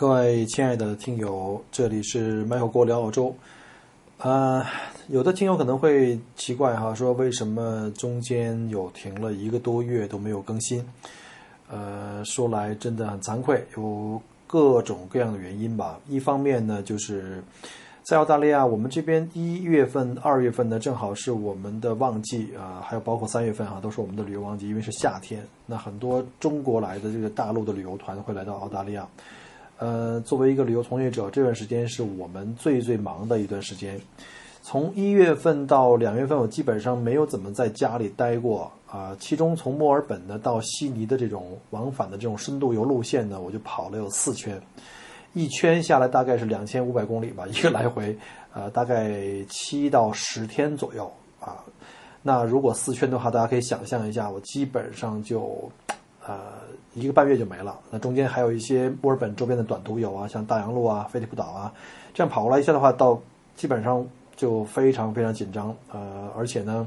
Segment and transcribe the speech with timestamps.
[0.00, 3.34] 各位亲爱的听友，这里是麦克锅聊澳洲。
[4.16, 4.64] 啊、
[5.08, 10.82] 有的听友可能会奇怪哈，说为什么中间有停了一个多月都没有更新？
[11.68, 16.00] 呃，说来真的很惭愧，有各种各样的原因吧。
[16.08, 17.44] 一方面呢，就是
[18.02, 25.46] 在澳大利亚，我们这边一月份、二月份呢，正好是我们的旺季啊、还有包括三月份啊，都是我们的旅游旺季，因为是夏天。
[25.66, 29.06] 那很多中国来的这个大陆的旅游团会来到澳大利亚。
[29.80, 33.98] 呃，作为一个旅游从业者，这段时间是我们最最忙的一段时间。
[34.62, 44.60] 从一月份到两月份，我基本上没有怎么在家里待过啊、其中从墨尔本呢到悉尼的这种往返的这种深度游路线呢，我就跑了有四圈，
[45.32, 48.14] 一圈下来大概是两千五百公里吧，一个来回，
[48.52, 51.64] 呃，大概七到十天左右啊。
[52.20, 55.70] 那如果四圈的话，大家可以想象一下，我基本上就
[56.30, 56.38] 呃
[56.94, 57.78] 一个半月就没了。
[57.90, 61.72] 那中间还有一些墨尔本周边的短途游啊，像大洋路啊、菲利普岛啊，
[62.14, 63.20] 这样跑过来一下的话，到
[63.56, 65.74] 基本上就非常非常紧张。
[65.92, 66.86] 呃，而且呢，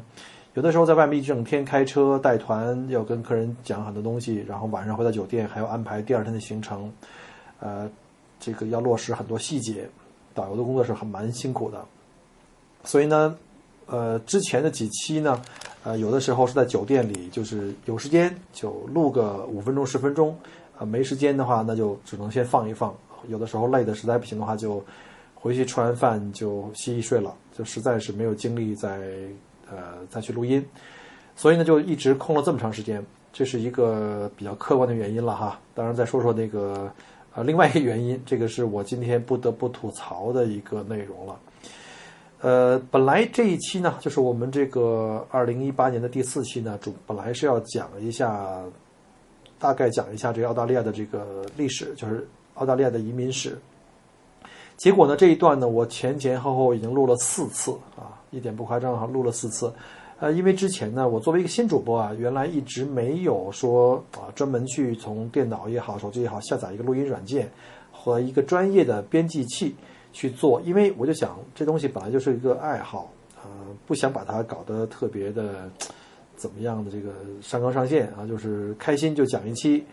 [0.53, 6.91] 有的时候在外面一整天开车带团，要跟客人讲很多东西，然后晚上回到酒店还要安排第二天的行程，
[7.59, 7.89] 呃，
[8.39, 9.87] 这个要落实很多细节，
[10.33, 11.83] 导游的工作是很蛮辛苦的。
[12.83, 13.35] 所以呢，
[13.85, 15.41] 呃，之前的几期呢，
[15.83, 20.33] 呃，有的时候是在酒店里，就是有时间就录个五分钟、十分钟，
[20.77, 22.95] 啊、没时间的话，那就只能先放一放。
[23.27, 24.83] 有的时候累的实在不行的话，就
[25.33, 28.97] 回去吃完饭就洗洗睡了，就实在是没有精力再
[29.69, 30.65] 呃再去录音，
[31.35, 35.59] 所以呢，就一直空了这么长时间，这是一个比较客观的原因了哈。
[35.73, 36.89] 当然，再说说那个
[37.35, 41.37] 呃另外一个原因，这个是我今天不得不吐槽的一个内容了。
[42.43, 48.61] 呃，本来这一期呢，就是我们这个二零一八年的第四期呢，主本来是要讲一下，
[49.57, 53.57] 大概讲一下这个澳大利亚的这个历史，就是澳大利亚的移民史。
[54.75, 59.73] 结果呢，这一段呢，我前前后后已经录了四次啊，一点不夸张哈，录了四次。
[60.19, 67.49] 呃，因为之前呢，我作为一个新主播啊，原来一直没有说啊，专门去从电脑也好、手机也好下载一个录音软件
[67.89, 69.73] 和一个专业的编辑器
[70.13, 73.11] 去做，因为我就想这东西本来就是一个爱好，
[73.43, 73.49] 呃，
[73.85, 75.69] 不想把它搞得特别的
[76.37, 79.83] 怎么样的这个上纲上线啊，就是开心就讲一期。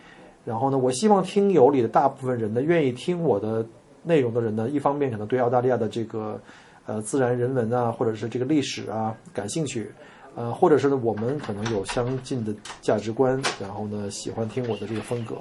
[0.45, 3.65] 然后呢，我希望听友里的大部分人呢，愿意听我的
[4.03, 6.39] 内容的人呢，一方面可能对澳大利亚的这个
[6.85, 9.91] 呃自然人文啊，或者是这个历史啊感兴趣，
[10.33, 15.35] 呃，或者是呢我们可能有相近的价值观，然后呢喜欢听我的这个风格，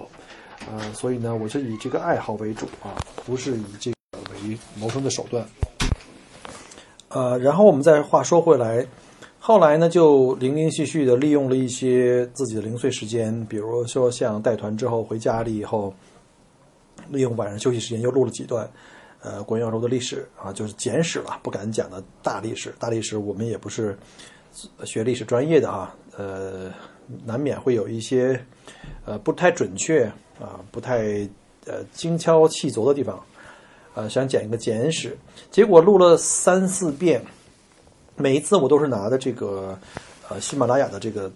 [0.71, 2.93] 呃，所以呢我是以这个爱好为主啊，
[3.25, 3.91] 不是以这
[4.49, 5.47] 为谋生的手段。
[7.09, 8.87] 呃，然后我们再话说回来，
[9.39, 15.93] 后来呢就零零续续的利用了一些自己的零碎时间，比如说像带团之后回家里以后。
[17.09, 18.71] 利用晚上休息时间又录了几段，
[19.21, 22.73] 呃，关于澳洲的历史啊，就是简史了，不敢讲的大历史。
[22.79, 23.99] 大历史我们也不是
[24.85, 26.71] 学历史专业的哈，呃，
[27.25, 28.41] 难免会有一些
[29.05, 30.05] 呃不太准确
[30.39, 31.29] 啊，不太
[31.67, 33.21] 呃精敲细琢的地方，
[33.95, 35.17] 呃，想剪一个简史，
[35.51, 37.21] 结果录了三四遍，
[38.17, 39.79] 每一次我都是拿的这个
[40.29, 41.31] 呃喜马拉雅的这个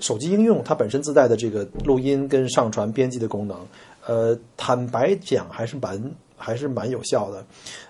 [0.00, 3.58] 手机应用，它本身自带的这个录音跟上传编辑的功能。
[4.06, 6.02] 呃，坦白讲还是蛮
[6.36, 7.44] 还是蛮有效的，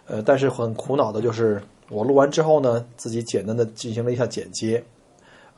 [0.07, 4.83] 呃，但是很苦恼的就是我录完之后呢，自己简单的进行了一下剪接，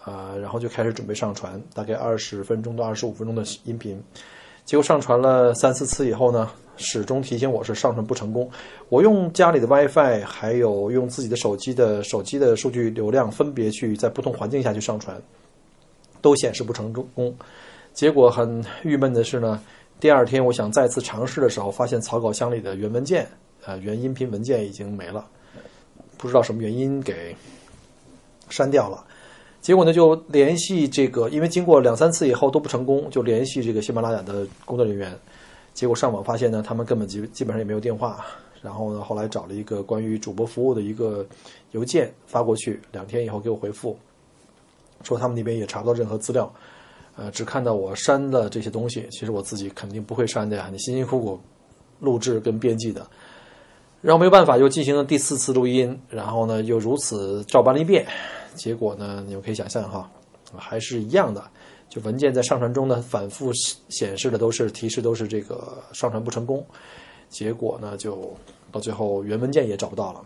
[0.05, 4.03] 啊、然后就开始准备上传，大概二十分钟到二十五分钟的音频，
[4.65, 8.51] 结果上传了三四次以后呢，始终提醒我是上传不成功。
[8.89, 15.21] 我用家里的 WiFi，还有用自己的手机的手机的数据流量，分别去在不同环境下去上传，
[16.21, 17.33] 都显示不成功。
[17.93, 19.61] 结果很郁闷的是呢。
[20.01, 23.29] 第二天，我想再次尝试的时候，发现草稿箱里的原文件，
[23.67, 25.27] 呃，原音频文件已经没了，
[26.17, 27.37] 不知道什么原因给
[28.49, 29.05] 删掉了。
[29.61, 35.15] 结果呢，就联系这个，因为经过两三次以后都不成功，就联系这个喜马拉雅的工作人员。
[35.73, 38.25] 结果上网发现呢，他们根本基基本上也没有电话，
[38.61, 41.27] 然后呢，后来找了一个关于主播服务的一个
[41.71, 43.97] 邮件发过去，两天以后给我回复，
[45.03, 46.53] 说他们那边也查不到任何资料，
[47.17, 51.41] 呃，只看到我删的这些东西，其实我自己肯定不会删的呀，你辛辛苦苦
[52.01, 53.07] 录制跟编辑的，
[54.03, 58.07] 然后没有办法又进行了第四次录音，然后呢又如此照搬了一遍，
[58.55, 60.11] 结果呢你们可以想象哈，
[60.57, 61.43] 还是一样的，
[61.89, 63.53] 就文件在上传中呢反复
[63.89, 66.65] 显示的都是提示都是这个上传不成功。
[67.29, 68.37] 结果呢，就
[68.73, 70.21] 到最后原文件也找不到了，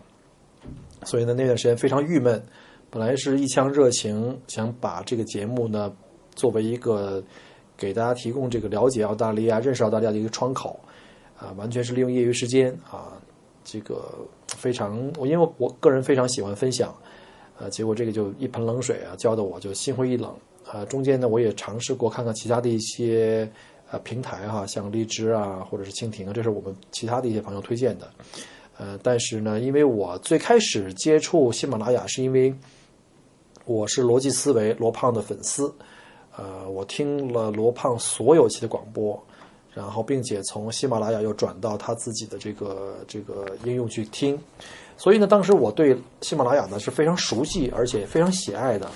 [1.03, 2.43] 所以呢那段时间非常郁闷。
[2.89, 5.93] 本来是一腔热情，想把这个节目呢
[6.33, 7.21] 作为一个
[7.75, 10.79] 给大家提供这个了解澳大利亚、认识澳大利亚的一个窗口，
[11.37, 13.13] 啊，完全是利用业余时间啊，
[13.63, 14.15] 这个
[14.47, 16.95] 非常我因为我个人非常喜欢分享，
[17.59, 20.35] 呃，结果这个就一盆冷水啊，浇的我就心灰意冷
[20.65, 20.83] 啊。
[20.85, 23.49] 中间呢，我也尝试过看看其他的一些。
[23.91, 28.09] 呃，平台哈，像荔枝啊，或者是蜻蜓啊，这是我们其他的一些朋友推荐的。
[28.79, 32.51] 呃，但是呢，因为我最开始接触喜马拉雅，是因为
[33.65, 35.71] 我是逻辑思维罗胖的粉丝。
[36.35, 39.23] 呃，我听了罗胖所有期的广播，
[39.71, 44.35] 然后并且从喜马拉雅又转到他自己的这个这个应用去听，
[44.97, 48.89] 所以呢，当时我对喜马拉雅呢是非常熟悉，而且非常喜爱的，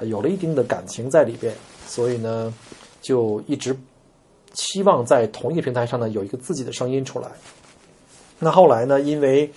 [0.00, 1.54] 有了一定的感情在里边，
[1.86, 2.52] 所以呢，
[3.00, 3.76] 就一直。
[4.54, 7.26] 期望在同一个平台上呢有一个自己的声音出来。
[8.38, 9.50] 那后来呢，因为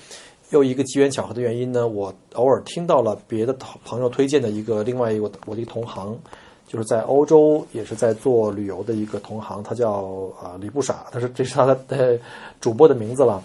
[0.52, 3.52] 又一个机缘巧合的原因呢，我偶尔听到了别的
[3.84, 6.18] 朋友推荐的一个另外一个我的一个同行，
[6.66, 12.18] 就是在欧洲也是在做旅游的一个同行，他叫啊李不傻，他是这是他的
[12.62, 13.44] 主播的名字了，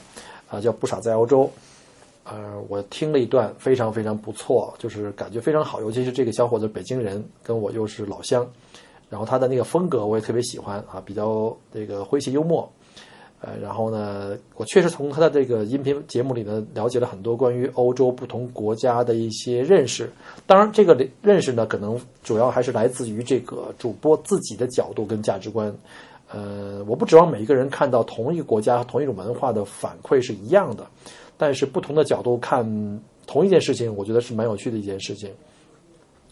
[0.48, 1.50] 啊叫不傻在欧洲。
[2.30, 8.48] 呃，我听了一段非常非常不错，就是感觉非常好，尤其是这个小伙子北京人，跟我又是老乡。
[9.08, 12.70] 然后他的那个风格我也特别喜欢啊，比较这个诙谐幽默，
[13.40, 20.08] 呃，然后呢，我确实从他的这个音频节目里呢了解了很多关于欧洲不同国家的一些认识。
[20.46, 25.74] 当然，这个认识呢，可能主要还是来自于这个主播自己的角度跟价值观。
[26.32, 30.86] 呃，我不指望每一个人看到同一个国家、同一种文化的反馈是一样的，
[31.40, 32.62] 但是不同的角度看
[33.26, 35.32] 同一件事情，我觉得是蛮有趣的一件事情。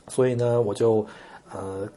[0.06, 1.05] 所以呢，我就
[1.50, 1.88] 呃。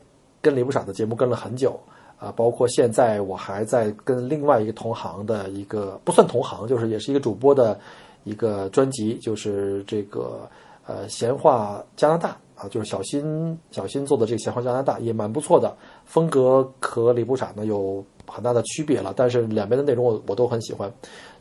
[0.43, 1.79] 跟李不傻的节目跟了很久
[2.17, 7.79] 啊，包括现在我还在跟另外一个同行的一个不算同行，就是也是一个主播的
[8.23, 10.49] 一个专辑，就是这个
[10.87, 20.91] 呃闲话加拿大啊，就是小新小新做的这个闲话加拿大也蛮不错的，风格和李不傻呢有很大的区别了，但是两边的内容我我都很喜欢，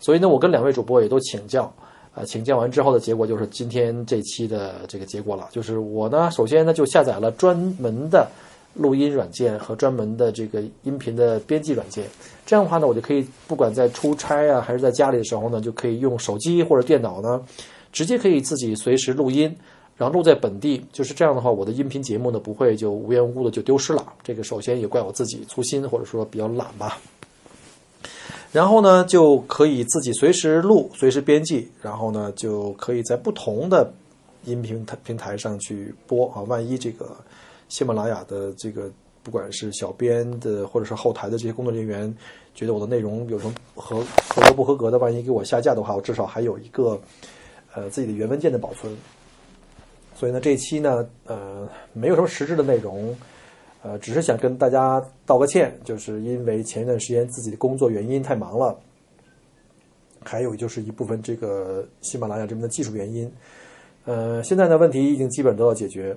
[0.00, 1.72] 所以呢，我跟两位主播也都请教
[2.12, 8.26] 啊，请教完之后的结果就是今天这期的这个结果了，就是我呢首先呢就下载了专门的。
[8.74, 12.04] 录音软件和专门的这个音频的编辑软件，
[12.46, 17.44] 这样的话呢，我就可以不管在出差啊，还是在家里的时候呢，就可以用手机或者电脑呢，
[17.90, 19.52] 直接可以自己随时录音，
[19.96, 20.86] 然后录在本地。
[20.92, 24.06] 就是这样的话，我的音频节目呢不会就无缘无故的就丢失了。
[24.22, 26.96] 这个首先也怪我自己粗心或者说比较懒吧。
[28.52, 33.92] 然后呢，就可以自己随时录、随时编辑，然后呢就可以在不同的
[34.44, 36.42] 音频平台上去播啊。
[36.42, 37.16] 万一这个。
[37.72, 38.90] 喜马拉雅的这个，
[39.22, 42.12] 不管是小编的，或者是后台的这些工作人员，
[42.52, 47.00] 觉得我的内容有什么合合格不合格的，万一给我下架的话，我至少还有一个
[47.72, 48.92] 呃自己的原文件的保存。
[50.16, 53.16] 所以呢，这一期呢，呃，没有什么实质的内容，
[53.82, 58.78] 呃，只是想跟大家道个歉，就是因为前一段时间自己的工作原因太忙了，
[60.22, 63.32] 还有就是一部分这个喜马拉雅这边的技术原因，
[64.04, 66.16] 呃，现在呢问题已经基本得到解决。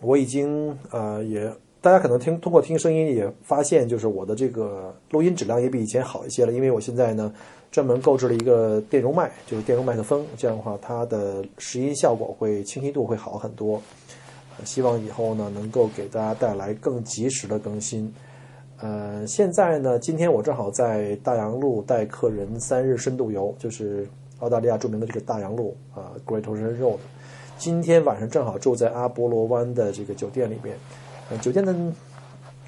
[0.00, 6.52] 我已经呃也，大家可能听通过听声音也发现，就是我的这个录音质量也比以前好一些了。
[6.52, 7.32] 因为我现在呢
[7.70, 13.82] 专门购置了一个电容麦，就是电容麦克风，这样的话它的拾音效果会清晰度会好很多。
[14.64, 18.12] 希望以后呢能够给大家带来更及时的更新。
[18.78, 24.06] 呃，现在呢今天我正好在大洋路带客人三日深度游，就是
[24.40, 26.98] 澳大利亚著名的这个大洋路啊，Great Ocean Road。
[27.58, 30.76] 今天晚上正好住在阿波罗湾的这个酒店里面，
[31.30, 31.74] 呃，酒店的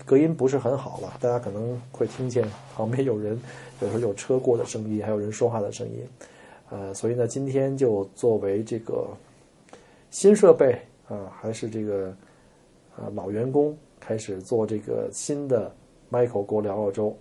[0.06, 2.42] 隔音不是很好了，大家可能会听见
[2.74, 3.38] 旁边有人，
[3.82, 6.02] 有时候有车过的声音，还有人说话的声音，
[6.70, 9.06] 呃，所以呢，今天就作为这个
[10.10, 12.14] 新设备啊，还是这个
[12.96, 15.72] 啊老员工开始做这个新的
[16.10, 17.16] Michael 国聊澳洲，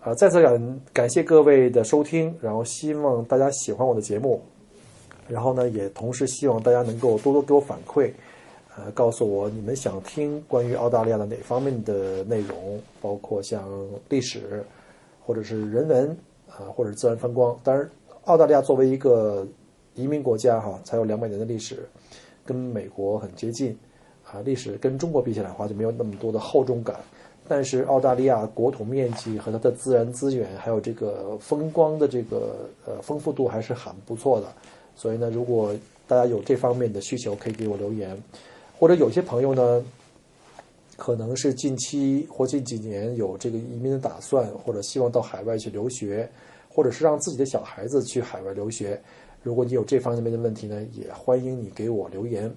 [0.00, 4.40] 啊，再次感感谢各位的收听，然后希望大家喜欢我的节目。
[5.28, 8.10] 然后呢，也同时希望大家能够多多给我反馈，
[8.76, 13.62] 呃，告诉我你们想听关于澳大利亚的哪方面的内容，包括像
[14.08, 14.64] 历史，
[15.24, 16.10] 或者是人文，
[16.48, 17.56] 啊，或者自然风光。
[17.62, 17.88] 当然，
[18.24, 19.46] 澳大利亚作为一个
[19.94, 21.88] 移民国家哈，才有两百年的历史，
[22.50, 23.78] 跟美国很接近
[24.24, 26.96] 啊，历史跟中国比起来的话就没有那么多的厚重感。
[27.46, 34.48] 但是澳大利亚国土面积和它的自然资源，还有这个风光的这个呃丰富度还是很不错的。
[34.96, 35.72] 所以呢，如果
[36.08, 38.20] 大家有这方面的需求，可以给我留言。
[38.76, 39.84] 或者有些朋友呢，
[40.96, 46.28] 可能是近期或近几年有这个移民的打算，或者希望到海外去留学，
[46.68, 49.00] 或者是让自己的小孩子去海外留学。
[49.42, 52.52] 如果你有这方面的问题呢，也欢迎你给我留言。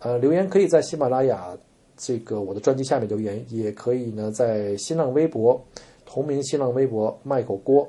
[0.00, 1.56] 呃，留言可以在喜马拉雅。
[2.00, 5.60] 这个我的专辑下面留言，也可以呢，在新浪微博
[6.06, 7.88] 同名新浪微博麦口锅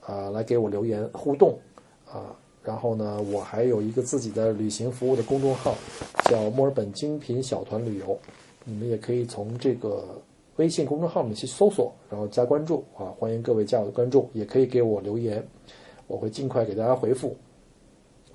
[0.00, 1.56] 啊来给我留言互动
[2.04, 2.34] 啊。
[2.64, 5.76] 然后呢，我还有一个自己的旅行服务的公众号，
[6.24, 8.18] 叫墨尔本精品小团旅游，
[8.64, 10.04] 你们也可以从这个
[10.56, 13.14] 微信公众号里面去搜索，然后加关注啊。
[13.16, 15.46] 欢迎各位加我的关注，也可以给我留言，
[16.08, 17.36] 我会尽快给大家回复。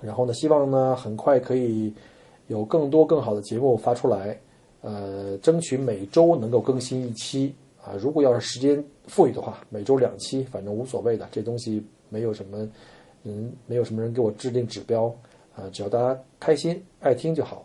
[0.02, 1.94] 然后呢，希望呢很快可以
[2.48, 4.38] 有更多更好的节目发出来。
[4.84, 7.94] 呃，争取每周能够更新一期啊！
[8.00, 12.68] 如果要是时间富裕的话，每周两期，反正无所谓的，这东西没有什么，
[13.22, 15.04] 嗯，没有什么人给我制定指标
[15.54, 17.64] 啊，只要大家开心爱听就好。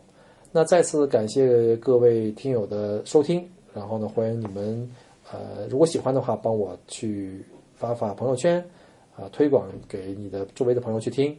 [0.52, 4.88] 那再次感谢各位听友的收听，然后呢，欢迎你们，
[5.32, 8.64] 呃，如果喜欢的话，帮我去发发朋友圈
[9.16, 11.36] 啊，推广给你的周围的朋友去听。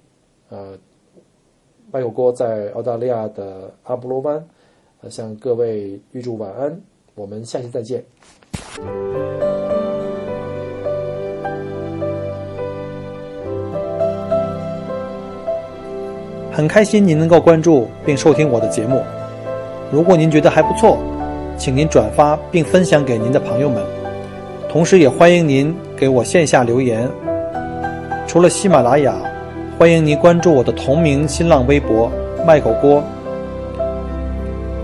[0.48, 0.76] 呃，
[1.90, 4.44] 麦友锅在澳大利亚的阿布罗湾。
[5.08, 6.76] 向各位预祝晚安，
[7.14, 8.04] 我们下期再见。
[16.52, 19.02] 很开心您能够关注并收听我的节目。
[19.92, 20.98] 如果您觉得还不错，
[21.56, 23.80] 请您转发并分享给您的朋友们。
[24.68, 27.08] 同时，也欢迎您给我线下留言。
[28.26, 29.14] 除了喜马拉雅，
[29.78, 32.10] 欢迎您关注我的同名新浪微博
[32.44, 33.00] “麦狗锅”。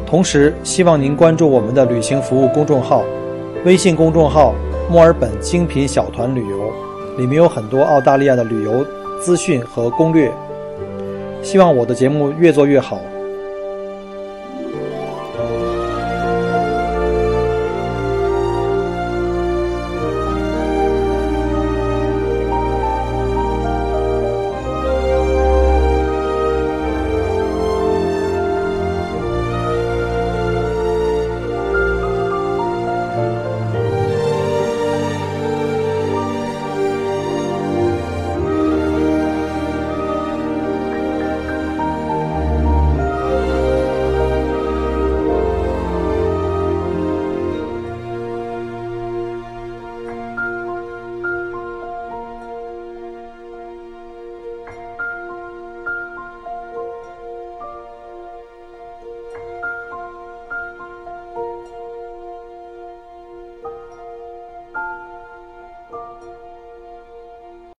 [0.06, 3.02] 同时，希望您关注我们的旅行服务公众号，
[3.64, 4.54] 微信公众号
[4.88, 6.70] “墨尔本精品小团旅游”，
[7.18, 8.86] 里面有很多澳大利亚的旅游
[9.20, 10.32] 资讯和攻略。
[11.42, 13.00] 希望我的节目越做越好。